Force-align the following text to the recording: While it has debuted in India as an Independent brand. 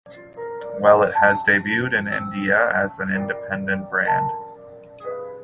While 0.79 1.03
it 1.03 1.13
has 1.13 1.43
debuted 1.43 1.93
in 1.93 2.07
India 2.11 2.71
as 2.73 2.97
an 2.97 3.11
Independent 3.11 3.87
brand. 3.91 4.31